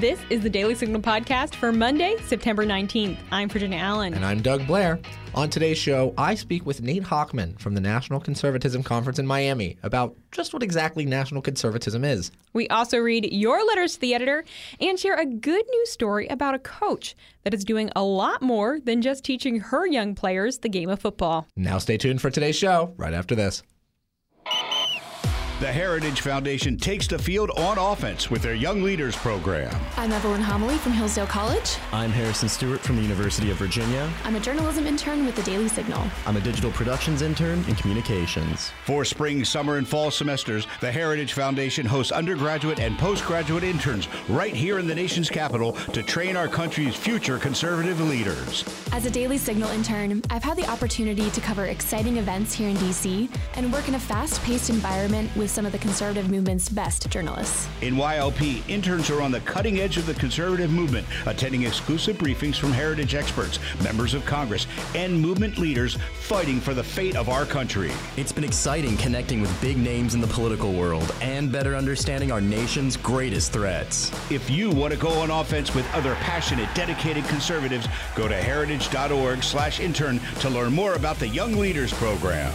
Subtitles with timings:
[0.00, 3.18] This is the Daily Signal podcast for Monday, September 19th.
[3.32, 4.14] I'm Virginia Allen.
[4.14, 5.00] And I'm Doug Blair.
[5.34, 9.76] On today's show, I speak with Nate Hochman from the National Conservatism Conference in Miami
[9.82, 12.30] about just what exactly national conservatism is.
[12.52, 14.44] We also read your letters to the editor
[14.80, 18.78] and share a good news story about a coach that is doing a lot more
[18.78, 21.48] than just teaching her young players the game of football.
[21.56, 23.64] Now, stay tuned for today's show right after this.
[25.60, 29.74] The Heritage Foundation takes the field on offense with their Young Leaders program.
[29.96, 31.78] I'm Evelyn Homily from Hillsdale College.
[31.90, 34.08] I'm Harrison Stewart from the University of Virginia.
[34.22, 36.00] I'm a journalism intern with the Daily Signal.
[36.26, 38.70] I'm a digital productions intern in communications.
[38.84, 44.54] For spring, summer, and fall semesters, the Heritage Foundation hosts undergraduate and postgraduate interns right
[44.54, 48.62] here in the nation's capital to train our country's future conservative leaders.
[48.92, 52.76] As a Daily Signal intern, I've had the opportunity to cover exciting events here in
[52.76, 53.28] D.C.
[53.54, 57.08] and work in a fast paced environment with with some of the conservative movement's best
[57.08, 57.66] journalists.
[57.80, 62.56] In YLP, interns are on the cutting edge of the conservative movement, attending exclusive briefings
[62.56, 67.46] from heritage experts, members of Congress, and movement leaders fighting for the fate of our
[67.46, 67.90] country.
[68.18, 72.42] It's been exciting connecting with big names in the political world and better understanding our
[72.42, 74.12] nation's greatest threats.
[74.30, 80.20] If you want to go on offense with other passionate, dedicated conservatives, go to heritage.org/intern
[80.40, 82.52] to learn more about the Young Leaders program.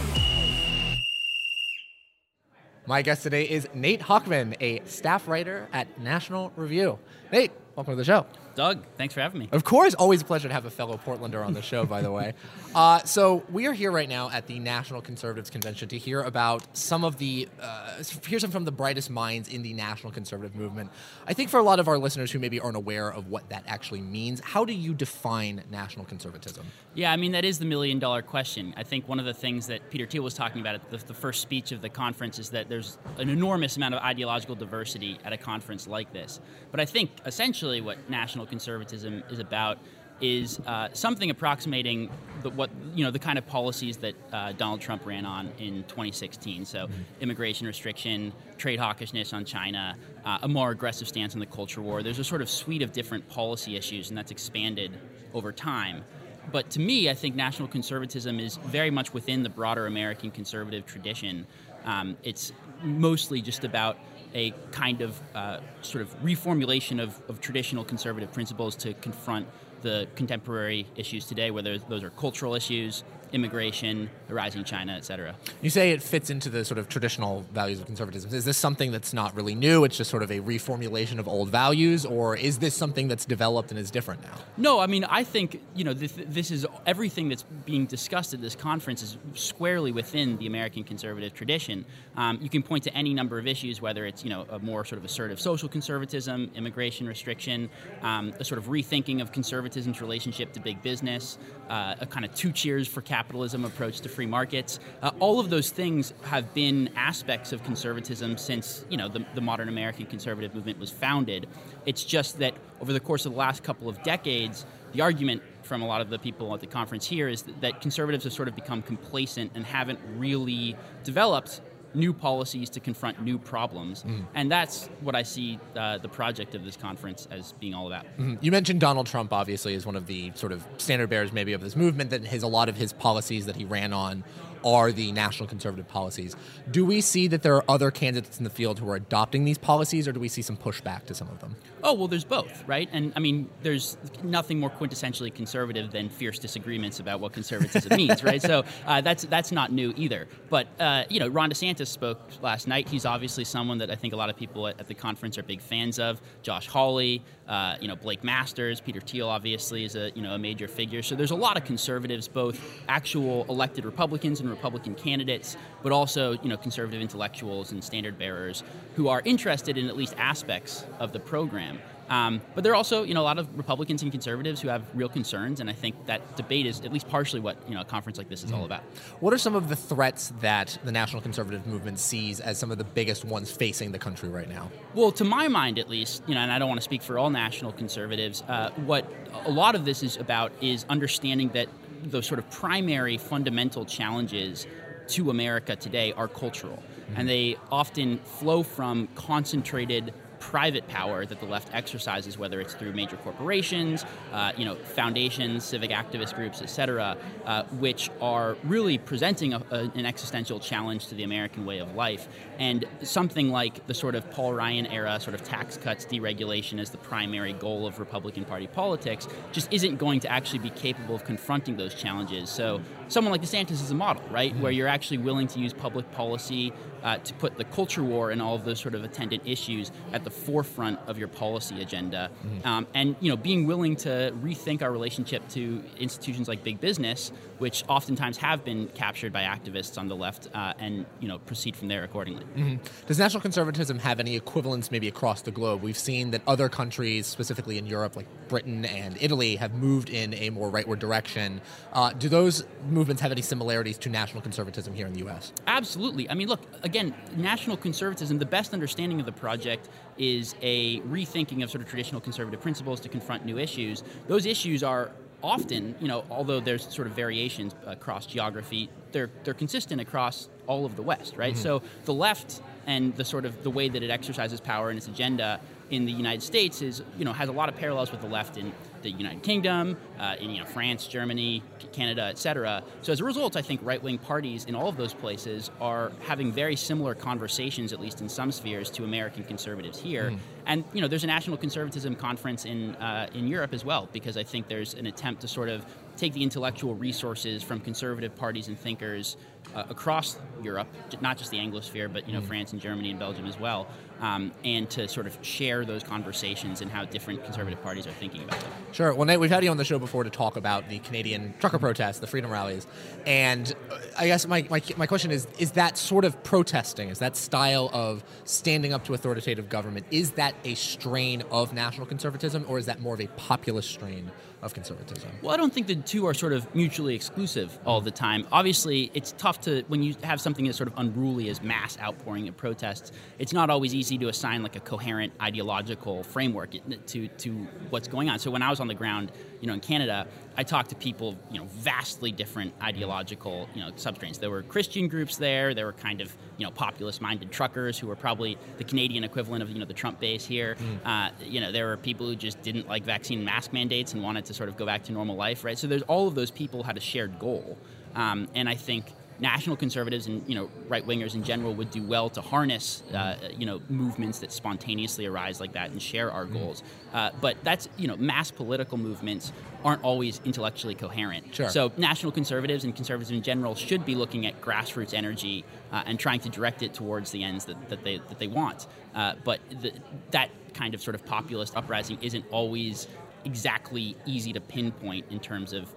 [2.86, 6.98] My guest today is Nate Hochman, a staff writer at National Review.
[7.32, 8.26] Nate, welcome to the show.
[8.54, 9.48] Doug, thanks for having me.
[9.50, 12.12] Of course, always a pleasure to have a fellow Portlander on the show, by the
[12.12, 12.34] way.
[12.74, 16.76] Uh, so, we are here right now at the National Conservatives Convention to hear about
[16.76, 20.90] some of the, uh, hear some from the brightest minds in the national conservative movement.
[21.24, 23.62] I think for a lot of our listeners who maybe aren't aware of what that
[23.68, 26.66] actually means, how do you define national conservatism?
[26.94, 28.74] Yeah, I mean, that is the million dollar question.
[28.76, 31.14] I think one of the things that Peter Thiel was talking about at the, the
[31.14, 35.32] first speech of the conference is that there's an enormous amount of ideological diversity at
[35.32, 36.40] a conference like this.
[36.72, 39.78] But I think essentially what national conservatism is about
[40.20, 42.08] is uh, something approximating
[42.42, 45.82] the, what you know the kind of policies that uh, Donald Trump ran on in
[45.84, 46.64] 2016.
[46.64, 46.92] So, mm-hmm.
[47.20, 52.02] immigration restriction, trade hawkishness on China, uh, a more aggressive stance on the culture war.
[52.02, 54.92] There's a sort of suite of different policy issues, and that's expanded
[55.32, 56.04] over time.
[56.52, 60.86] But to me, I think national conservatism is very much within the broader American conservative
[60.86, 61.46] tradition.
[61.84, 62.52] Um, it's
[62.82, 63.98] mostly just about
[64.34, 69.46] a kind of uh, sort of reformulation of, of traditional conservative principles to confront
[69.82, 75.34] the contemporary issues today, whether those are cultural issues, immigration, the rising China, et cetera.
[75.60, 78.32] You say it fits into the sort of traditional values of conservatism.
[78.32, 79.84] Is this something that's not really new?
[79.84, 83.70] It's just sort of a reformulation of old values, or is this something that's developed
[83.70, 84.36] and is different now?
[84.56, 88.40] No, I mean, I think you know this, this is everything that's being discussed at
[88.40, 91.84] this conference is squarely within the American conservative tradition.
[92.16, 94.84] Um, you can point to any number of issues, whether it's you know a more
[94.84, 97.68] sort of assertive social conservatism, immigration restriction,
[98.02, 101.36] um, a sort of rethinking of conservatism's relationship to big business,
[101.68, 104.78] uh, a kind of two cheers for capitalism approach to free markets.
[105.02, 109.40] Uh, all of those things have been aspects of conservatism since you know the, the
[109.40, 111.46] modern American conservative movement was founded.
[111.86, 115.80] It's just that over the course of the last couple of decades, the argument from
[115.80, 118.48] a lot of the people at the conference here is that, that conservatives have sort
[118.48, 121.62] of become complacent and haven't really developed
[121.94, 124.02] new policies to confront new problems.
[124.02, 124.24] Mm.
[124.34, 128.04] And that's what I see uh, the project of this conference as being all about.
[128.04, 128.34] Mm-hmm.
[128.40, 131.60] You mentioned Donald Trump, obviously, as one of the sort of standard bearers, maybe, of
[131.60, 134.24] this movement, that has a lot of his policies that he ran on
[134.64, 136.34] are the national conservative policies.
[136.70, 139.58] Do we see that there are other candidates in the field who are adopting these
[139.58, 141.56] policies, or do we see some pushback to some of them?
[141.82, 142.88] Oh, well, there's both, right?
[142.92, 148.24] And I mean, there's nothing more quintessentially conservative than fierce disagreements about what conservatism means,
[148.24, 148.40] right?
[148.40, 150.26] So uh, that's that's not new either.
[150.48, 152.88] But uh, you know, Ron DeSantis spoke last night.
[152.88, 155.42] He's obviously someone that I think a lot of people at, at the conference are
[155.42, 156.20] big fans of.
[156.42, 160.38] Josh Hawley, uh, you know, Blake Masters, Peter Thiel, obviously is a you know a
[160.38, 161.02] major figure.
[161.02, 166.32] So there's a lot of conservatives, both actual elected Republicans and Republican candidates, but also
[166.42, 168.62] you know conservative intellectuals and standard bearers
[168.96, 171.78] who are interested in at least aspects of the program.
[172.08, 174.82] Um, but there are also, you know, a lot of Republicans and conservatives who have
[174.94, 177.84] real concerns, and I think that debate is at least partially what you know a
[177.84, 178.58] conference like this is mm.
[178.58, 178.82] all about.
[179.20, 182.78] What are some of the threats that the national conservative movement sees as some of
[182.78, 184.70] the biggest ones facing the country right now?
[184.94, 187.18] Well, to my mind, at least, you know, and I don't want to speak for
[187.18, 188.42] all national conservatives.
[188.48, 189.10] Uh, what
[189.46, 191.68] a lot of this is about is understanding that
[192.10, 194.66] those sort of primary fundamental challenges
[195.08, 197.14] to America today are cultural, mm-hmm.
[197.16, 200.12] and they often flow from concentrated
[200.50, 205.64] private power that the left exercises, whether it's through major corporations, uh, you know, foundations,
[205.64, 211.14] civic activist groups, etc., uh, which are really presenting a, a, an existential challenge to
[211.14, 212.28] the American way of life.
[212.58, 216.90] And something like the sort of Paul Ryan era, sort of tax cuts, deregulation as
[216.90, 221.24] the primary goal of Republican Party politics, just isn't going to actually be capable of
[221.24, 222.50] confronting those challenges.
[222.50, 224.62] So someone like DeSantis is a model, right, mm-hmm.
[224.62, 226.72] where you're actually willing to use public policy
[227.04, 230.24] uh, to put the culture war and all of those sort of attendant issues at
[230.24, 232.66] the forefront of your policy agenda, mm-hmm.
[232.66, 237.30] um, and you know being willing to rethink our relationship to institutions like big business,
[237.58, 241.76] which oftentimes have been captured by activists on the left, uh, and you know proceed
[241.76, 242.44] from there accordingly.
[242.56, 243.06] Mm-hmm.
[243.06, 245.82] Does national conservatism have any equivalents maybe across the globe?
[245.82, 250.32] We've seen that other countries, specifically in Europe, like Britain and Italy, have moved in
[250.34, 251.60] a more rightward direction.
[251.92, 252.64] Uh, do those
[252.94, 255.52] movements have any similarities to national conservatism here in the U.S.?
[255.66, 256.30] Absolutely.
[256.30, 258.38] I mean, look again, national conservatism.
[258.38, 263.00] The best understanding of the project is a rethinking of sort of traditional conservative principles
[263.00, 264.02] to confront new issues.
[264.28, 265.10] Those issues are
[265.42, 270.84] often, you know, although there's sort of variations across geography, they're they're consistent across all
[270.84, 271.54] of the West, right?
[271.54, 271.62] Mm-hmm.
[271.62, 275.08] So the left and the sort of the way that it exercises power and its
[275.08, 278.26] agenda in the United States is, you know, has a lot of parallels with the
[278.26, 278.72] left in
[279.02, 281.62] the United Kingdom, uh, in you know France, Germany,
[281.92, 282.82] Canada, etc.
[283.02, 286.50] So as a result, I think right-wing parties in all of those places are having
[286.52, 290.30] very similar conversations, at least in some spheres, to American conservatives here.
[290.30, 290.38] Mm.
[290.66, 294.36] And you know, there's a national conservatism conference in uh, in Europe as well, because
[294.36, 295.84] I think there's an attempt to sort of
[296.16, 299.36] take the intellectual resources from conservative parties and thinkers
[299.74, 300.88] uh, across Europe,
[301.20, 302.46] not just the Anglosphere, but you know mm.
[302.46, 303.86] France and Germany and Belgium as well,
[304.20, 308.42] um, and to sort of share those conversations and how different conservative parties are thinking
[308.44, 308.70] about them.
[308.92, 309.14] Sure.
[309.14, 311.78] Well, Nate, we've had you on the show before to talk about the Canadian trucker
[311.78, 312.86] protests, the freedom rallies,
[313.26, 317.18] and uh, I guess my, my, my question is: Is that sort of protesting, is
[317.18, 322.64] that style of standing up to authoritative government, is that a strain of national conservatism,
[322.68, 324.30] or is that more of a populist strain
[324.62, 325.30] of conservatism?
[325.42, 328.46] Well, I don't think the two are sort of mutually exclusive all the time.
[328.50, 332.48] Obviously, it's tough to when you have something as sort of unruly as mass outpouring
[332.48, 333.12] of protests.
[333.38, 336.70] It's not always easy to assign like a coherent ideological framework
[337.06, 337.50] to to
[337.90, 338.38] what's going on.
[338.38, 341.36] So when I was on the ground, you know, in Canada, I talked to people,
[341.50, 344.38] you know, vastly different ideological, you know, substrains.
[344.38, 345.74] There were Christian groups there.
[345.74, 349.70] There were kind of, you know, populist-minded truckers who were probably the Canadian equivalent of,
[349.70, 350.76] you know, the Trump base here.
[350.76, 351.06] Mm.
[351.06, 354.44] Uh, you know, there were people who just didn't like vaccine mask mandates and wanted
[354.44, 355.78] to sort of go back to normal life, right?
[355.78, 357.78] So there's all of those people had a shared goal,
[358.14, 359.06] um, and I think
[359.40, 363.36] national conservatives and you know right wingers in general would do well to harness uh,
[363.56, 366.54] you know movements that spontaneously arise like that and share our mm-hmm.
[366.54, 366.82] goals.
[367.12, 369.52] Uh, but that's you know mass political movements
[369.84, 371.54] aren't always intellectually coherent.
[371.54, 371.68] Sure.
[371.68, 376.18] So national conservatives and conservatives in general should be looking at grassroots energy uh, and
[376.18, 378.86] trying to direct it towards the ends that, that they that they want.
[379.14, 379.92] Uh, but the,
[380.30, 383.06] that kind of sort of populist uprising isn't always
[383.44, 385.88] exactly easy to pinpoint in terms of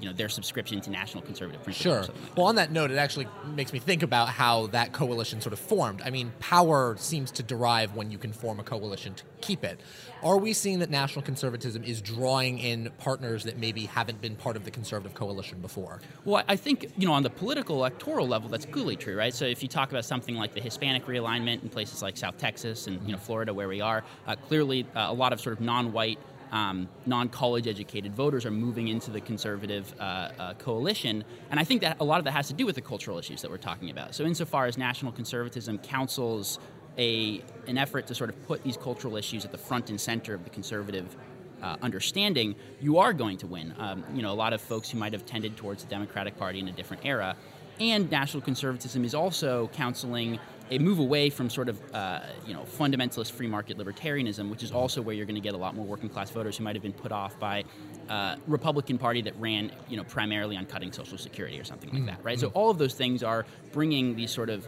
[0.00, 2.06] you know their subscription to national conservative principles.
[2.06, 2.14] Sure.
[2.14, 5.52] Like well, on that note, it actually makes me think about how that coalition sort
[5.52, 6.02] of formed.
[6.02, 9.80] I mean, power seems to derive when you can form a coalition to keep it.
[10.22, 14.56] Are we seeing that national conservatism is drawing in partners that maybe haven't been part
[14.56, 16.00] of the conservative coalition before?
[16.24, 19.34] Well, I think you know on the political electoral level, that's clearly true, right?
[19.34, 22.86] So if you talk about something like the Hispanic realignment in places like South Texas
[22.86, 25.60] and you know Florida, where we are, uh, clearly uh, a lot of sort of
[25.60, 26.18] non-white
[26.52, 30.02] um, non-college educated voters are moving into the conservative uh,
[30.38, 32.80] uh, coalition, and I think that a lot of that has to do with the
[32.80, 34.14] cultural issues that we're talking about.
[34.14, 36.58] So, insofar as national conservatism counsels
[36.98, 40.34] a an effort to sort of put these cultural issues at the front and center
[40.34, 41.16] of the conservative
[41.62, 43.74] uh, understanding, you are going to win.
[43.78, 46.60] Um, you know, a lot of folks who might have tended towards the Democratic Party
[46.60, 47.36] in a different era,
[47.80, 50.38] and national conservatism is also counseling
[50.70, 54.72] a move away from sort of uh, you know fundamentalist free market libertarianism, which is
[54.72, 56.82] also where you're going to get a lot more working class voters who might have
[56.82, 57.64] been put off by
[58.08, 61.98] uh, Republican Party that ran you know primarily on cutting Social Security or something like
[61.98, 62.06] mm-hmm.
[62.06, 62.38] that, right?
[62.38, 64.66] So all of those things are bringing these sort of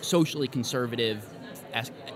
[0.00, 1.24] socially conservative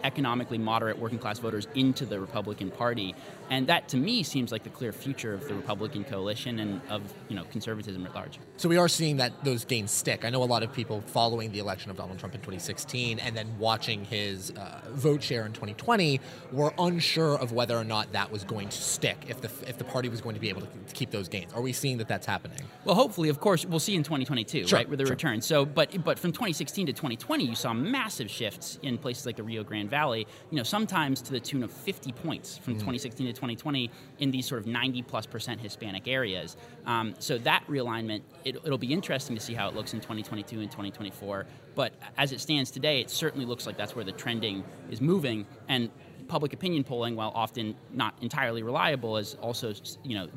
[0.04, 3.14] economically moderate working class voters into the Republican Party.
[3.50, 7.02] And that to me seems like the clear future of the Republican coalition and of
[7.28, 8.38] you know conservatism at large.
[8.56, 10.25] So we are seeing that those gains stick.
[10.25, 13.37] I know a lot of people following the election of Donald Trump in 2016 and
[13.37, 18.30] then watching his uh, vote share in 2020 were unsure of whether or not that
[18.30, 20.68] was going to stick if the if the party was going to be able to
[20.94, 21.52] keep those gains.
[21.52, 22.59] Are we seeing that that's happening?
[22.85, 25.12] Well, hopefully, of course, we'll see in 2022, sure, right, with the sure.
[25.12, 25.40] return.
[25.40, 29.41] So, but but from 2016 to 2020, you saw massive shifts in places like the
[29.42, 30.26] Rio Grande Valley.
[30.50, 32.78] You know, sometimes to the tune of 50 points from mm.
[32.78, 36.56] 2016 to 2020 in these sort of 90 plus percent Hispanic areas.
[36.87, 40.61] Um, so that realignment, it, will be interesting to see how it looks in 2022
[40.61, 41.46] and 2024.
[41.75, 45.46] But as it stands today, it certainly looks like that's where the trending is moving.
[45.68, 45.90] And
[46.28, 50.28] public opinion polling, while often not entirely reliable, is also you know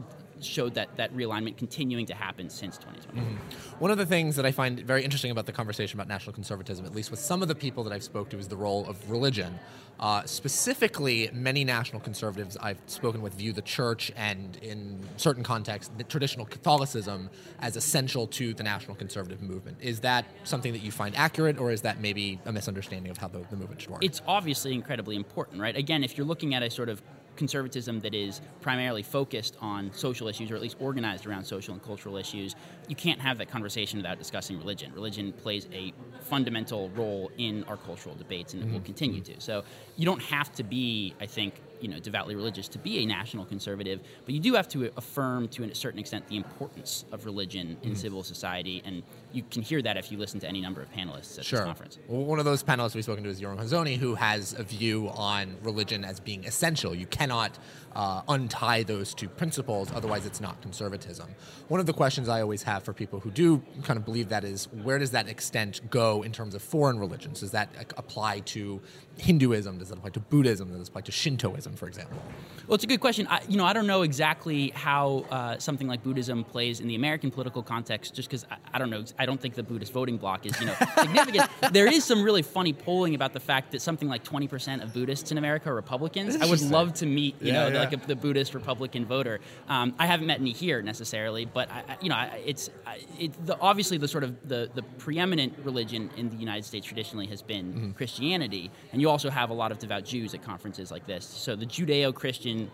[0.46, 3.20] showed that that realignment continuing to happen since 2020.
[3.20, 3.80] Mm-hmm.
[3.80, 6.86] One of the things that I find very interesting about the conversation about national conservatism,
[6.86, 9.10] at least with some of the people that I've spoke to, is the role of
[9.10, 9.60] religion.
[9.98, 15.94] Uh, specifically, many national conservatives I've spoken with view the church and, in certain contexts,
[15.98, 17.30] the traditional Catholicism
[17.62, 19.78] as essential to the national conservative movement.
[19.80, 23.30] Is that something that you find accurate, or is that maybe a misunderstanding of how
[23.30, 24.04] the, the movement should work?
[24.04, 25.78] It's obviously incredibly important, right?
[25.78, 27.02] Again, if you're looking at a sort of
[27.36, 31.84] conservatism that is primarily focused on social issues or at least organized around social and
[31.84, 32.56] cultural issues,
[32.88, 34.92] you can't have that conversation without discussing religion.
[34.94, 38.70] Religion plays a fundamental role in our cultural debates and mm-hmm.
[38.70, 38.86] it will mm-hmm.
[38.86, 39.40] continue to.
[39.40, 39.64] So
[39.96, 43.46] you don't have to be, I think, you know, devoutly religious to be a national
[43.46, 47.78] conservative, but you do have to affirm to a certain extent the importance of religion
[47.84, 47.94] in mm-hmm.
[47.94, 51.38] civil society, and you can hear that if you listen to any number of panelists
[51.38, 51.60] at sure.
[51.60, 52.00] this conference.
[52.08, 55.10] Well, one of those panelists we've spoken to is Yoram Hazony, who has a view
[55.10, 56.96] on religion as being essential.
[56.96, 57.58] You cannot
[57.96, 61.34] uh, untie those two principles, otherwise it's not conservatism.
[61.70, 64.44] One of the questions I always have for people who do kind of believe that
[64.44, 67.40] is, where does that extent go in terms of foreign religions?
[67.40, 68.82] Does that apply to
[69.18, 69.78] Hinduism?
[69.78, 70.72] Does it apply to Buddhism?
[70.72, 72.22] Does it apply to Shintoism, for example?
[72.68, 73.28] Well, it's a good question.
[73.28, 76.96] I, you know, I don't know exactly how uh, something like Buddhism plays in the
[76.96, 79.06] American political context, just because I, I, don't know.
[79.18, 81.50] I don't think the Buddhist voting bloc is, you know, significant.
[81.72, 85.32] there is some really funny polling about the fact that something like 20% of Buddhists
[85.32, 86.36] in America are Republicans.
[86.36, 87.80] I would love to meet, you yeah, know, yeah.
[87.80, 89.40] like a, the Buddhist Republican voter.
[89.68, 92.70] Um, I haven't met any here necessarily, but I, you know, it's
[93.24, 97.28] it, the, obviously the sort of the, the preeminent religion in the United States traditionally
[97.28, 97.92] has been mm-hmm.
[98.00, 101.26] Christianity, and you also have a lot of devout Jews at conferences like this.
[101.26, 102.70] So the Judeo-Christian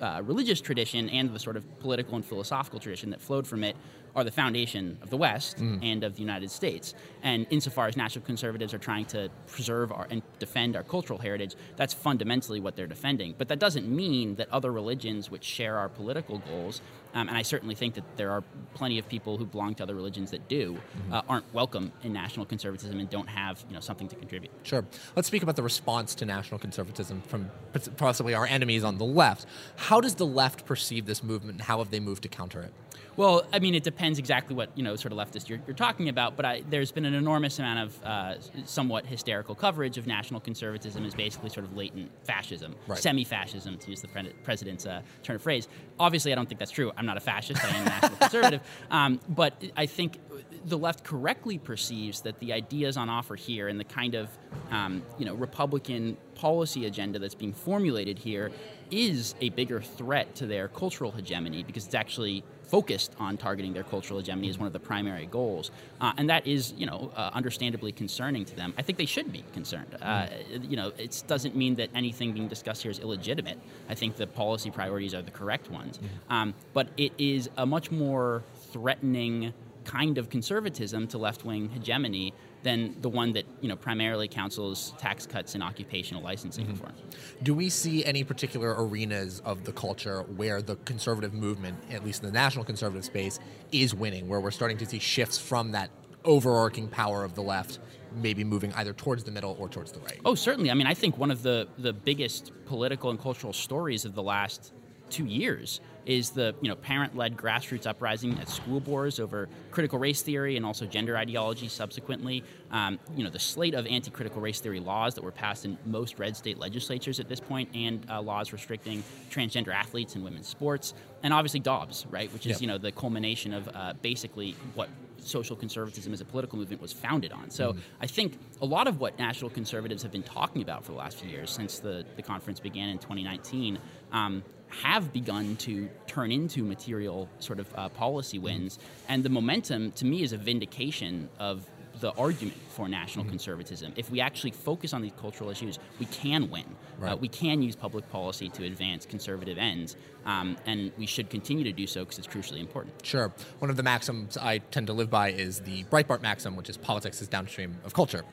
[0.00, 3.76] uh, religious tradition and the sort of political and philosophical tradition that flowed from it
[4.16, 5.78] are the foundation of the West mm.
[5.82, 6.94] and of the United States.
[7.22, 11.54] And insofar as national conservatives are trying to preserve our, and defend our cultural heritage,
[11.76, 13.34] that's fundamentally what they're defending.
[13.36, 16.80] But that doesn't mean that other religions which share our political goals,
[17.16, 18.44] um, and I certainly think that there are
[18.74, 21.14] plenty of people who belong to other religions that do, mm-hmm.
[21.14, 24.52] uh, aren't welcome in national conservatism and don't have you know something to contribute.
[24.64, 24.84] Sure.
[25.16, 27.50] Let's speak about the response to national conservatism from
[27.96, 29.46] possibly our enemies on the left.
[29.76, 32.72] How does the left perceive this movement, and how have they moved to counter it?
[33.16, 36.08] Well, I mean, it depends exactly what you know, sort of leftist you're, you're talking
[36.08, 36.36] about.
[36.36, 38.34] But I, there's been an enormous amount of uh,
[38.66, 42.98] somewhat hysterical coverage of national conservatism as basically sort of latent fascism, right.
[42.98, 45.68] semi-fascism, to use the pre- president's uh, turn of phrase.
[45.98, 46.92] Obviously, I don't think that's true.
[46.96, 47.64] I'm not a fascist.
[47.64, 48.60] I am a national conservative.
[48.90, 50.18] Um, but I think
[50.66, 54.28] the left correctly perceives that the ideas on offer here and the kind of
[54.70, 58.50] um, you know Republican policy agenda that's being formulated here
[58.90, 63.84] is a bigger threat to their cultural hegemony because it's actually focused on targeting their
[63.84, 65.70] cultural hegemony as one of the primary goals,
[66.00, 68.74] uh, and that is, you know, uh, understandably concerning to them.
[68.76, 69.96] I think they should be concerned.
[70.00, 70.70] Uh, mm.
[70.70, 73.58] you know, it doesn't mean that anything being discussed here is illegitimate.
[73.88, 76.32] I think the policy priorities are the correct ones, mm.
[76.32, 78.42] um, but it is a much more
[78.72, 79.52] threatening
[79.84, 82.34] kind of conservatism to left-wing hegemony
[82.66, 86.74] than the one that you know primarily counsels tax cuts and occupational licensing mm-hmm.
[86.74, 86.94] reform.
[87.42, 92.22] Do we see any particular arenas of the culture where the conservative movement, at least
[92.22, 93.38] in the national conservative space,
[93.70, 95.90] is winning, where we're starting to see shifts from that
[96.24, 97.78] overarching power of the left
[98.16, 100.18] maybe moving either towards the middle or towards the right.
[100.24, 100.70] Oh, certainly.
[100.70, 104.22] I mean, I think one of the the biggest political and cultural stories of the
[104.22, 104.72] last
[105.08, 110.22] two years is the you know parent-led grassroots uprising at school boards over critical race
[110.22, 111.68] theory and also gender ideology.
[111.68, 115.76] Subsequently, um, you know the slate of anti-critical race theory laws that were passed in
[115.84, 120.46] most red state legislatures at this point, and uh, laws restricting transgender athletes in women's
[120.46, 122.60] sports, and obviously Dobbs, right, which is yep.
[122.60, 126.92] you know the culmination of uh, basically what social conservatism as a political movement was
[126.92, 127.50] founded on.
[127.50, 127.80] So mm-hmm.
[128.00, 131.18] I think a lot of what national conservatives have been talking about for the last
[131.18, 133.78] few years, since the, the conference began in 2019,
[134.12, 138.78] um, have begun to turn into material sort of uh, policy wins.
[139.08, 141.64] And the momentum, to me, is a vindication of
[142.00, 143.30] the argument for national mm-hmm.
[143.30, 143.92] conservatism.
[143.96, 146.64] If we actually focus on these cultural issues, we can win.
[146.64, 147.12] Uh, right.
[147.12, 151.64] Uh, we can use public policy to advance conservative ends, um, and we should continue
[151.64, 152.94] to do so because it's crucially important.
[153.04, 153.32] Sure.
[153.58, 156.76] One of the maxims I tend to live by is the Breitbart maxim, which is
[156.76, 158.24] politics is downstream of culture.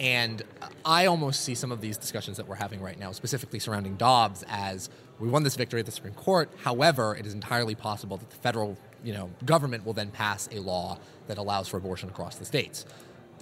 [0.00, 0.42] And
[0.84, 4.44] I almost see some of these discussions that we're having right now, specifically surrounding Dobbs,
[4.48, 6.50] as we won this victory at the Supreme Court.
[6.62, 10.60] However, it is entirely possible that the federal you know, government will then pass a
[10.60, 12.84] law that allows for abortion across the states.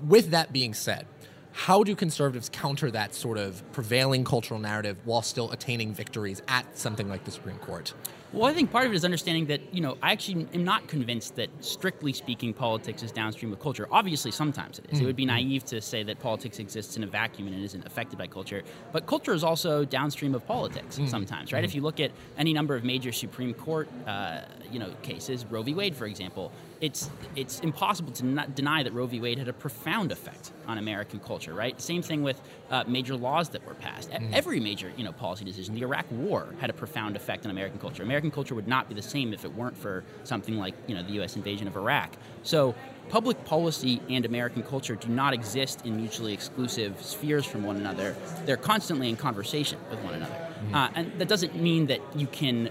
[0.04, 1.06] With that being said,
[1.52, 6.76] How do conservatives counter that sort of prevailing cultural narrative while still attaining victories at
[6.76, 7.94] something like the Supreme Court?
[8.32, 10.88] Well, I think part of it is understanding that, you know, I actually am not
[10.88, 13.86] convinced that strictly speaking politics is downstream of culture.
[13.90, 14.96] Obviously, sometimes it is.
[14.96, 15.02] Mm-hmm.
[15.02, 15.34] It would be mm-hmm.
[15.34, 18.62] naive to say that politics exists in a vacuum and it isn't affected by culture.
[18.92, 21.06] But culture is also downstream of politics mm-hmm.
[21.06, 21.60] sometimes, right?
[21.60, 21.64] Mm-hmm.
[21.64, 25.62] If you look at any number of major Supreme Court, uh, you know, cases, Roe
[25.62, 25.74] v.
[25.74, 29.20] Wade, for example, it's it's impossible to not deny that Roe v.
[29.20, 31.80] Wade had a profound effect on American culture, right?
[31.80, 32.40] Same thing with
[32.70, 34.10] uh, major laws that were passed.
[34.10, 34.32] Mm.
[34.32, 37.78] Every major you know policy decision, the Iraq War had a profound effect on American
[37.78, 38.02] culture.
[38.02, 41.02] American culture would not be the same if it weren't for something like you know
[41.02, 41.36] the U.S.
[41.36, 42.12] invasion of Iraq.
[42.42, 42.74] So
[43.08, 48.16] public policy and American culture do not exist in mutually exclusive spheres from one another.
[48.44, 50.34] They're constantly in conversation with one another,
[50.68, 50.74] mm.
[50.74, 52.70] uh, and that doesn't mean that you can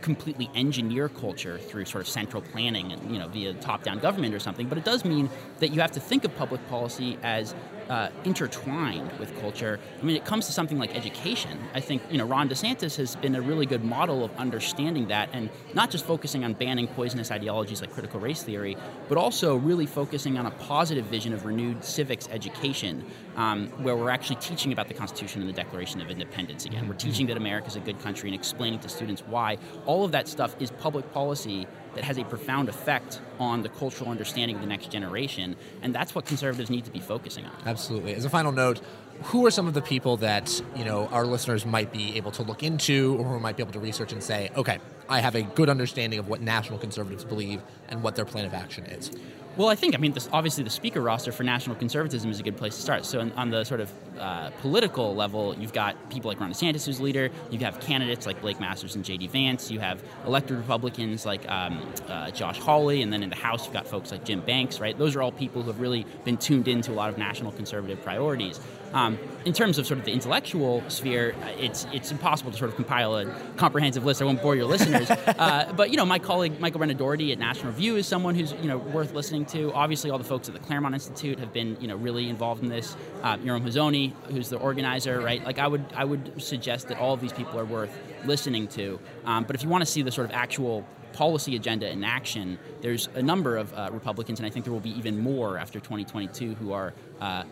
[0.00, 4.38] completely engineer culture through sort of central planning and you know via top-down government or
[4.38, 7.54] something but it does mean that you have to think of public policy as
[7.88, 9.78] uh, intertwined with culture.
[10.00, 11.58] I mean, it comes to something like education.
[11.74, 15.28] I think you know Ron DeSantis has been a really good model of understanding that,
[15.32, 18.76] and not just focusing on banning poisonous ideologies like critical race theory,
[19.08, 23.04] but also really focusing on a positive vision of renewed civics education,
[23.36, 26.88] um, where we're actually teaching about the Constitution and the Declaration of Independence again.
[26.88, 29.58] We're teaching that America is a good country and explaining to students why.
[29.86, 31.66] All of that stuff is public policy
[31.98, 35.56] that has a profound effect on the cultural understanding of the next generation.
[35.82, 37.52] And that's what conservatives need to be focusing on.
[37.66, 38.14] Absolutely.
[38.14, 38.80] As a final note,
[39.24, 42.42] who are some of the people that you know our listeners might be able to
[42.42, 45.42] look into or who might be able to research and say okay i have a
[45.42, 49.10] good understanding of what national conservatives believe and what their plan of action is
[49.58, 52.44] well, I think, I mean, this, obviously the speaker roster for national conservatism is a
[52.44, 53.04] good place to start.
[53.04, 56.86] So, on, on the sort of uh, political level, you've got people like Ron DeSantis,
[56.86, 57.28] who's leader.
[57.50, 59.26] You have candidates like Blake Masters and J.D.
[59.26, 59.68] Vance.
[59.68, 63.02] You have elected Republicans like um, uh, Josh Hawley.
[63.02, 64.96] And then in the House, you've got folks like Jim Banks, right?
[64.96, 68.00] Those are all people who have really been tuned into a lot of national conservative
[68.00, 68.60] priorities.
[68.92, 72.70] Um, in terms of sort of the intellectual sphere, uh, it's it's impossible to sort
[72.70, 73.26] of compile a
[73.56, 74.20] comprehensive list.
[74.20, 77.38] I won't bore your listeners, uh, but you know, my colleague Michael Brendan Dougherty at
[77.38, 79.72] National Review is someone who's you know worth listening to.
[79.72, 82.68] Obviously, all the folks at the Claremont Institute have been you know really involved in
[82.68, 82.96] this.
[83.22, 85.42] Uh, Yoram Hazony, who's the organizer, right?
[85.44, 87.90] Like I would I would suggest that all of these people are worth
[88.24, 88.98] listening to.
[89.24, 92.58] Um, but if you want to see the sort of actual policy agenda in action,
[92.80, 95.80] there's a number of uh, Republicans, and I think there will be even more after
[95.80, 97.44] 2022 who are uh,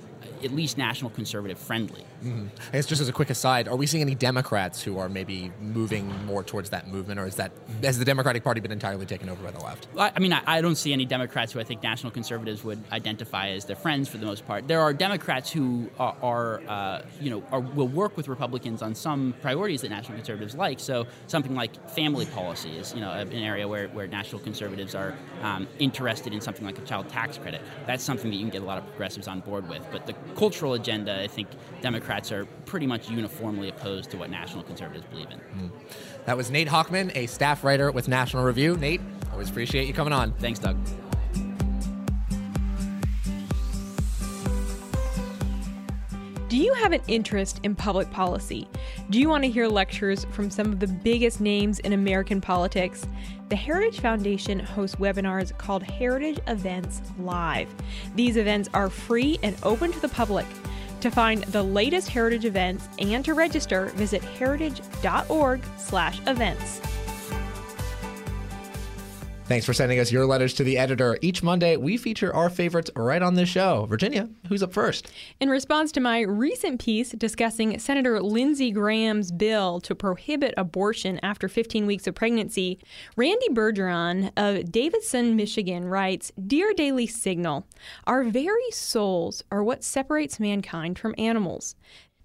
[0.45, 2.04] at least national conservative friendly.
[2.25, 2.47] Mm-hmm.
[2.68, 5.53] I guess just as a quick aside, are we seeing any Democrats who are maybe
[5.61, 9.29] moving more towards that movement, or is that has the Democratic Party been entirely taken
[9.29, 9.88] over by the left?
[9.98, 13.48] I mean, I, I don't see any Democrats who I think national conservatives would identify
[13.51, 14.66] as their friends for the most part.
[14.68, 18.94] There are Democrats who are, are uh, you know, are, will work with Republicans on
[18.94, 20.81] some priorities that national conservatives like.
[20.81, 25.14] So something like family policy is, you know, an area where, where national conservatives are
[25.42, 27.61] um, interested in something like a child tax credit.
[27.87, 29.87] That's something that you can get a lot of progressives on board with.
[29.92, 31.48] But the cultural agenda, I think
[31.81, 35.38] Democrats are pretty much uniformly opposed to what national conservatives believe in.
[35.38, 35.70] Mm.
[36.26, 38.76] That was Nate Hochman, a staff writer with National Review.
[38.76, 39.00] Nate,
[39.33, 40.33] always appreciate you coming on.
[40.35, 40.76] Thanks, Doug.
[46.57, 48.66] Do you have an interest in public policy?
[49.11, 53.07] Do you want to hear lectures from some of the biggest names in American politics?
[53.51, 57.69] The Heritage Foundation hosts webinars called Heritage Events Live.
[58.14, 60.47] These events are free and open to the public.
[61.03, 66.81] To find the latest heritage events and to register, visit heritage.org/events.
[69.48, 71.16] Thanks for sending us your letters to the editor.
[71.22, 73.87] Each Monday, we feature our favorites right on this show.
[73.87, 75.06] Virginia, who's up first?
[75.38, 81.48] In response to my recent piece discussing Senator Lindsey Graham's bill to prohibit abortion after
[81.48, 82.80] 15 weeks of pregnancy,
[83.16, 87.68] Randy Bergeron of Davidson, Michigan writes Dear Daily Signal,
[88.04, 91.76] our very souls are what separates mankind from animals.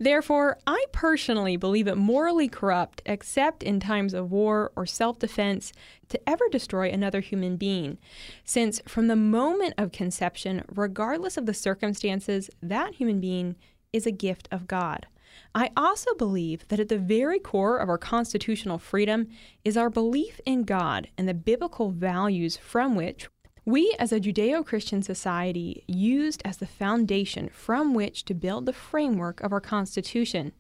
[0.01, 5.73] Therefore, I personally believe it morally corrupt, except in times of war or self defense,
[6.09, 7.99] to ever destroy another human being,
[8.43, 13.55] since from the moment of conception, regardless of the circumstances, that human being
[13.93, 15.05] is a gift of God.
[15.53, 19.27] I also believe that at the very core of our constitutional freedom
[19.63, 23.29] is our belief in God and the biblical values from which
[23.65, 28.73] we, as a Judeo Christian society, used as the foundation from which to build the
[28.73, 30.51] framework of our Constitution.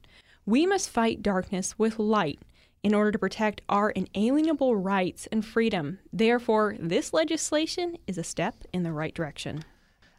[0.45, 2.39] We must fight darkness with light
[2.83, 5.99] in order to protect our inalienable rights and freedom.
[6.13, 9.63] Therefore, this legislation is a step in the right direction.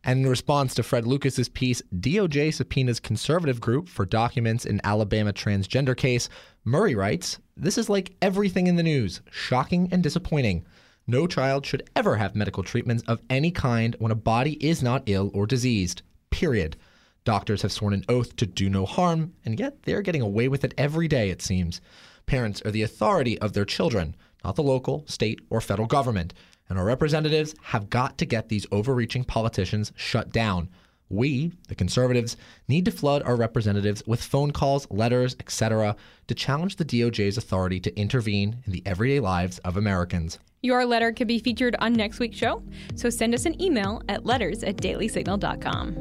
[0.04, 5.32] And in response to Fred Lucas's piece, DOJ subpoenas conservative group for documents in Alabama
[5.32, 6.28] transgender case,
[6.64, 10.64] Murray writes, This is like everything in the news, shocking and disappointing.
[11.06, 15.02] No child should ever have medical treatments of any kind when a body is not
[15.06, 16.02] ill or diseased.
[16.30, 16.76] Period.
[17.24, 20.64] Doctors have sworn an oath to do no harm, and yet they're getting away with
[20.64, 21.80] it every day, it seems.
[22.26, 26.34] Parents are the authority of their children, not the local, state, or federal government,
[26.68, 30.68] and our representatives have got to get these overreaching politicians shut down.
[31.08, 32.36] We, the conservatives,
[32.68, 35.96] need to flood our representatives with phone calls, letters, etc.,
[36.28, 40.38] to challenge the DOJ's authority to intervene in the everyday lives of Americans.
[40.64, 42.62] Your letter could be featured on next week's show,
[42.94, 45.96] so send us an email at letters at dailysignal.com.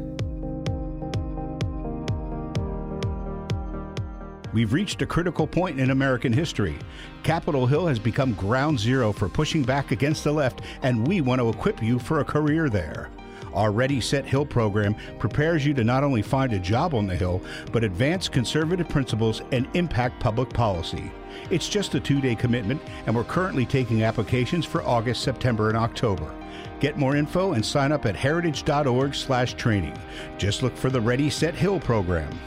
[4.53, 6.77] We've reached a critical point in American history.
[7.23, 11.41] Capitol Hill has become ground zero for pushing back against the left, and we want
[11.41, 13.09] to equip you for a career there.
[13.53, 17.15] Our Ready Set Hill program prepares you to not only find a job on the
[17.15, 21.11] Hill, but advance conservative principles and impact public policy.
[21.49, 25.77] It's just a two day commitment, and we're currently taking applications for August, September, and
[25.77, 26.33] October.
[26.79, 29.97] Get more info and sign up at heritage.org/slash training.
[30.37, 32.39] Just look for the Ready Set Hill program.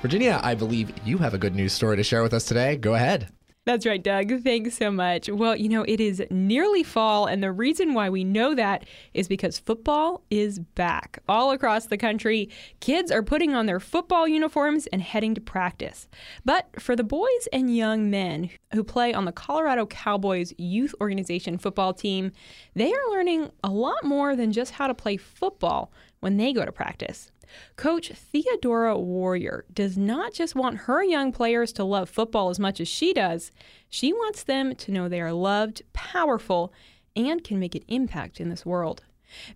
[0.00, 2.76] Virginia, I believe you have a good news story to share with us today.
[2.76, 3.28] Go ahead.
[3.66, 4.42] That's right, Doug.
[4.42, 5.30] Thanks so much.
[5.30, 9.26] Well, you know, it is nearly fall, and the reason why we know that is
[9.26, 11.20] because football is back.
[11.30, 12.50] All across the country,
[12.80, 16.08] kids are putting on their football uniforms and heading to practice.
[16.44, 21.56] But for the boys and young men who play on the Colorado Cowboys youth organization
[21.56, 22.32] football team,
[22.74, 26.66] they are learning a lot more than just how to play football when they go
[26.66, 27.30] to practice.
[27.76, 32.80] Coach Theodora Warrior does not just want her young players to love football as much
[32.80, 33.50] as she does,
[33.88, 36.72] she wants them to know they are loved, powerful,
[37.16, 39.02] and can make an impact in this world.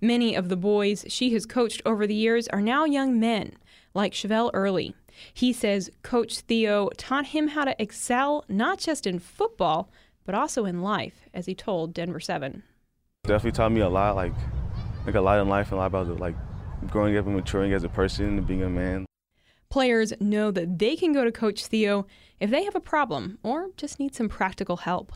[0.00, 3.52] Many of the boys she has coached over the years are now young men,
[3.94, 4.94] like Chevelle Early.
[5.34, 9.90] He says Coach Theo taught him how to excel not just in football,
[10.24, 12.62] but also in life, as he told Denver 7.
[13.24, 14.34] Definitely taught me a lot, like
[15.06, 16.36] like a lot in life and a lot about like
[16.86, 19.04] growing up and maturing as a person and being a man.
[19.68, 22.06] Players know that they can go to Coach Theo
[22.40, 25.12] if they have a problem or just need some practical help.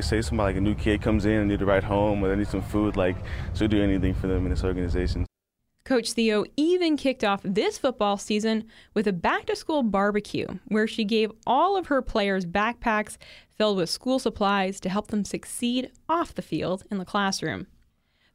[0.00, 2.36] Say somebody like a new kid comes in and need a ride home or they
[2.36, 3.16] need some food, like
[3.54, 5.26] she'll do anything for them in this organization.
[5.84, 10.86] Coach Theo even kicked off this football season with a back to school barbecue where
[10.86, 13.16] she gave all of her players backpacks
[13.58, 17.66] filled with school supplies to help them succeed off the field in the classroom.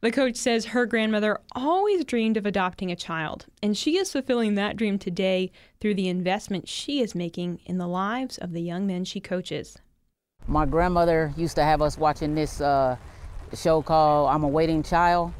[0.00, 4.54] The coach says her grandmother always dreamed of adopting a child, and she is fulfilling
[4.54, 8.86] that dream today through the investment she is making in the lives of the young
[8.86, 9.76] men she coaches.
[10.46, 12.96] My grandmother used to have us watching this uh,
[13.54, 15.32] show called I'm a Waiting Child,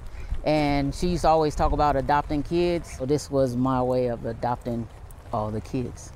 [0.45, 2.97] and she used to always talk about adopting kids.
[2.99, 4.89] So this was my way of adopting
[5.33, 6.11] all the kids.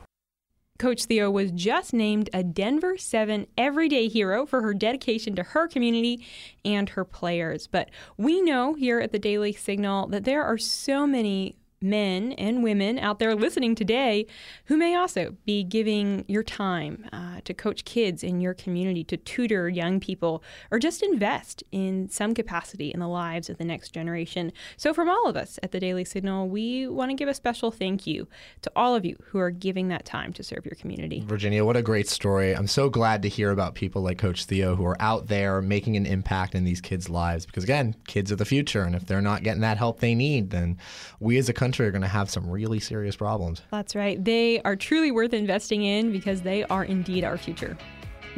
[0.83, 5.69] Coach Theo was just named a Denver 7 Everyday Hero for her dedication to her
[5.69, 6.27] community
[6.65, 7.69] and her players.
[7.69, 12.63] But we know here at the Daily Signal that there are so many men and
[12.63, 14.27] women out there listening today
[14.67, 19.17] who may also be giving your time uh, to coach kids in your community, to
[19.17, 23.91] tutor young people, or just invest in some capacity in the lives of the next
[23.91, 24.53] generation.
[24.77, 27.71] So, from all of us at the Daily Signal, we want to give a special
[27.71, 28.29] thank you
[28.63, 31.23] to all of you who are giving that time to serve your community.
[31.27, 32.55] Virginia, what a great story.
[32.55, 35.97] I'm so glad to hear about people like Coach Theo who are out there making
[35.97, 38.83] an impact in these kids' lives because, again, kids are the future.
[38.83, 40.79] And if they're not getting that help they need, then
[41.21, 43.63] we as a country country are going to have some really serious problems.
[43.71, 44.23] That's right.
[44.23, 47.79] They are truly worth investing in because they are indeed our future.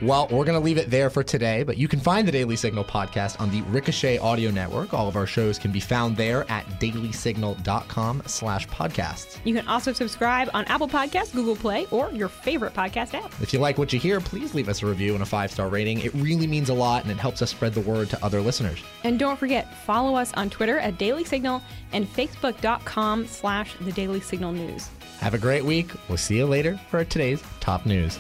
[0.03, 2.57] Well, we're going to leave it there for today, but you can find the Daily
[2.57, 4.93] Signal podcast on the Ricochet Audio Network.
[4.93, 9.39] All of our shows can be found there at dailysignal.com slash podcasts.
[9.45, 13.33] You can also subscribe on Apple Podcasts, Google Play, or your favorite podcast app.
[13.41, 16.01] If you like what you hear, please leave us a review and a five-star rating.
[16.01, 18.81] It really means a lot, and it helps us spread the word to other listeners.
[19.05, 24.21] And don't forget, follow us on Twitter at Daily Signal and Facebook.com slash The Daily
[24.21, 24.89] Signal News.
[25.21, 25.91] Have a great week.
[26.09, 28.19] We'll see you later for today's top news.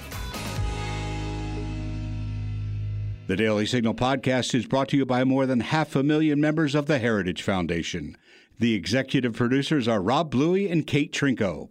[3.26, 6.74] The Daily Signal podcast is brought to you by more than half a million members
[6.74, 8.18] of the Heritage Foundation.
[8.58, 11.70] The executive producers are Rob Bluey and Kate Trinko.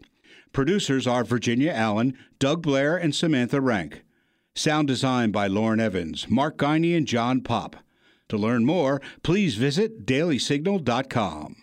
[0.51, 4.03] Producers are Virginia Allen, Doug Blair, and Samantha Rank.
[4.55, 7.75] Sound design by Lauren Evans, Mark Geinzer, and John Popp.
[8.29, 11.62] To learn more, please visit dailysignal.com.